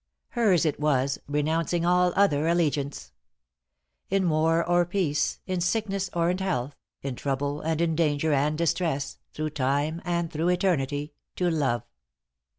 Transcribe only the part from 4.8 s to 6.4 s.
peace, in sickness, or in